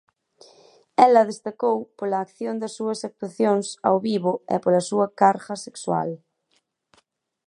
Ela 1.07 1.29
destacou 1.31 1.77
pola 1.97 2.19
acción 2.25 2.55
das 2.61 2.73
súas 2.77 2.99
actuacións 3.09 3.65
ao 3.87 3.97
vivo 4.07 4.33
e 4.53 4.55
pola 4.63 4.85
súa 4.89 5.07
carga 5.21 5.55
sexual. 5.67 6.09